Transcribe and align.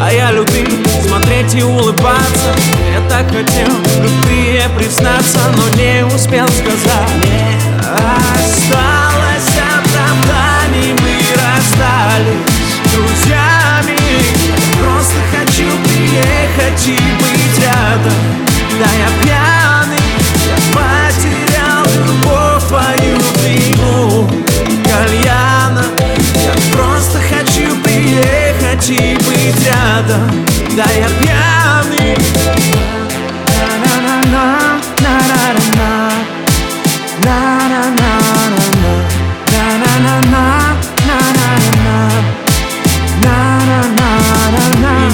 А 0.00 0.12
я 0.12 0.30
любил 0.30 0.66
смотреть 1.06 1.54
и 1.54 1.62
улыбаться. 1.62 2.54
Я 2.92 3.08
так 3.08 3.26
хотел 3.28 3.68
в 3.68 4.02
любви 4.02 4.62
признаться 4.76 5.38
Но 5.56 5.68
не 5.76 6.04
успел 6.04 6.46
сказать 6.48 8.25
рядом 30.76 30.84
Да 30.84 30.84
я 30.92 31.08
пьяный. 31.20 32.16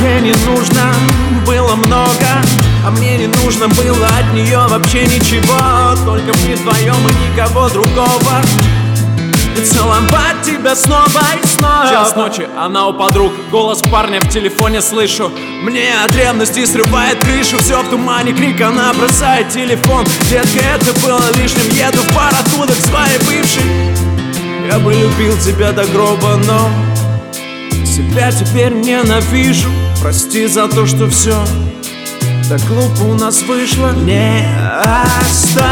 Ей 0.02 0.20
не 0.20 0.34
нужно 0.46 0.92
было 1.46 1.76
много 1.76 2.26
а 2.84 2.91
мне 2.91 3.16
не 3.16 3.26
нужно 3.28 3.69
было 3.69 4.08
от 4.19 4.34
нее 4.34 4.58
вообще 4.69 5.06
ничего. 5.06 5.94
Только 6.04 6.36
мы 6.38 6.56
вдвоем 6.56 7.08
и 7.08 7.30
никого 7.30 7.69
другого 7.69 8.42
и 9.56 9.64
целовать 9.64 10.42
тебя 10.45 10.75
снова 10.75 11.22
и 11.42 11.47
снова. 11.47 11.89
Час 11.89 12.17
ночи, 12.17 12.47
она 12.58 12.89
у 12.89 12.95
подруг. 12.95 13.33
Голос 13.50 13.81
парня 13.83 14.20
в 14.20 14.28
телефоне 14.28 14.81
слышу. 14.81 15.31
Мне 15.62 15.94
от 16.05 16.14
ревности 16.14 16.64
срывает 16.64 17.19
крышу. 17.19 17.59
Все 17.59 17.83
в 17.83 17.89
тумане, 17.89 18.33
крик, 18.33 18.61
она 18.61 18.92
бросает 18.92 19.50
телефон. 19.50 20.05
Детка, 20.31 20.61
это 20.75 21.00
было 21.00 21.22
лишним. 21.36 21.70
Еду 21.70 22.03
в 22.03 22.14
пар 22.14 22.33
оттуда 22.39 22.72
к 22.72 22.77
своей 22.77 23.19
бывшей. 23.19 23.62
Я 24.70 24.78
бы 24.78 24.92
любил 24.94 25.36
тебя 25.39 25.72
до 25.72 25.84
гроба, 25.87 26.37
но 26.47 26.70
Себя 27.84 28.31
теперь 28.33 28.72
ненавижу. 28.72 29.69
Прости 30.00 30.47
за 30.47 30.69
то, 30.69 30.87
что 30.87 31.09
все 31.11 31.37
так 32.53 32.61
глупо 32.69 33.03
у 33.05 33.14
нас 33.14 33.41
вышло. 33.42 33.92
Не 33.92 34.47
осталось 34.78 35.72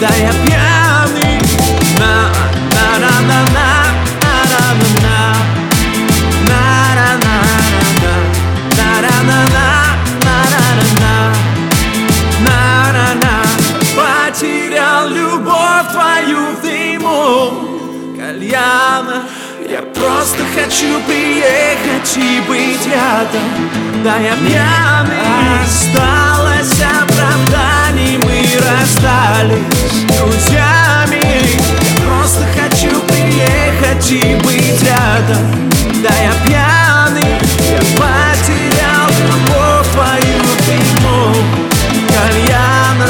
Да 0.00 0.08
я 0.16 0.32
пьяный 0.44 1.40
на 1.98 2.14
на 2.74 2.86
на 2.98 3.00
на 3.00 3.20
на 13.14 13.42
Потерял 13.94 15.08
любовь 15.08 15.88
твою 15.92 16.40
в 16.46 16.48
дыму 16.62 17.52
кальяна 18.16 19.18
Я 19.68 19.82
просто 19.82 20.42
хочу 20.54 21.00
приехать 21.06 22.16
и 22.16 22.40
быть 22.48 22.86
рядом 22.86 23.48
Да 24.02 24.16
я 24.18 24.34
пьяный 24.36 25.62
Осталось 25.62 26.00
оправданий 26.00 26.49
рядом 35.30 35.70
Да 36.02 36.10
я 36.22 36.32
пьяный 36.44 37.38
Я 37.70 37.78
потерял 37.96 39.08
любовь 39.28 39.88
твою 39.92 40.42
дыму 40.66 41.34
кальяна. 42.08 43.08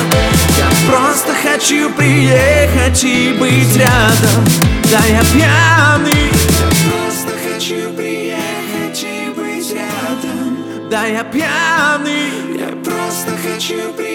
Я 0.59 0.91
просто 0.91 1.33
хочу 1.43 1.91
приехать 1.91 3.05
и 3.05 3.37
быть 3.39 3.77
рядом 3.77 4.45
Да 4.91 5.01
я 5.09 5.21
пьяный. 5.33 6.31
Я 6.61 6.69
просто 6.91 7.33
хочу 7.45 7.93
приехать 7.95 9.05
и 9.05 9.31
быть 9.31 9.73
рядом 9.73 10.89
Да 10.91 11.07
я 11.07 11.25
пьяный. 11.25 12.59
Я 12.59 12.69
просто 12.85 13.31
хочу 13.43 13.93
приехать 13.93 14.10